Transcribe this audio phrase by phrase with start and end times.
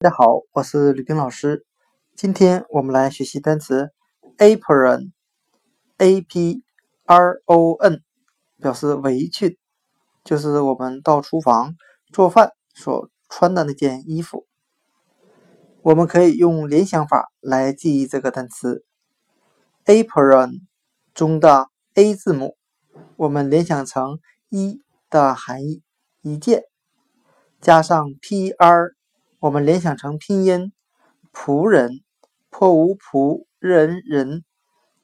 [0.00, 1.66] 大家好，我是吕冰老师。
[2.14, 3.90] 今天我们来学习单词
[4.36, 6.62] apron，a p
[7.04, 8.04] r o n，
[8.60, 9.58] 表示围裙，
[10.22, 11.74] 就是我们到厨房
[12.12, 14.46] 做饭所穿的那件衣服。
[15.82, 18.84] 我们可以用联想法来记忆这个单词
[19.84, 20.60] apron
[21.12, 22.56] 中的 a 字母，
[23.16, 25.82] 我们联想成一的含义，
[26.22, 26.62] 一件，
[27.60, 28.94] 加上 p r。
[29.40, 30.72] 我们联想成拼音
[31.32, 32.00] 仆人，
[32.50, 34.42] 破无仆人人，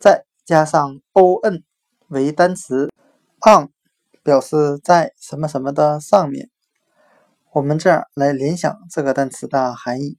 [0.01, 1.63] 再加上 o n
[2.09, 2.91] 为单词
[3.47, 3.71] on
[4.25, 6.51] 表示在什么什么的上面。
[7.53, 10.19] 我们这样来联想这个单词的含义：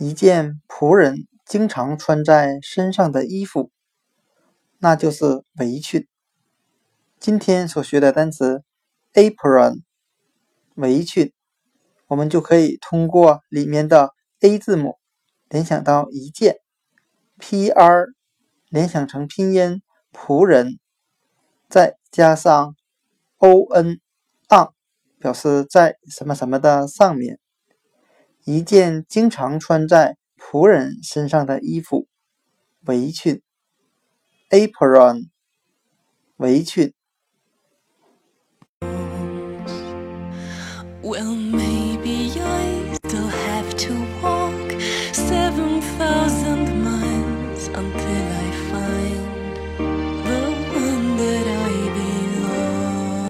[0.00, 3.70] 一件仆人经常穿在身上的衣服，
[4.78, 6.08] 那就是围裙。
[7.20, 8.64] 今天所学的单词
[9.14, 9.82] apron
[10.74, 11.32] 围裙。
[12.12, 14.98] 我们就可以通过里面的 a 字母
[15.48, 16.58] 联想到一件
[17.38, 18.12] ，pr
[18.68, 19.80] 联想成拼音
[20.12, 20.78] 仆人，
[21.70, 22.76] 再加上
[23.38, 23.98] on
[24.50, 24.68] on
[25.18, 27.38] 表示在什么什么的上面，
[28.44, 32.08] 一件经常穿在仆人身上的衣服，
[32.84, 33.40] 围裙
[34.50, 35.30] ，apron
[36.36, 36.92] 围裙。
[41.04, 41.71] Well, maybe you're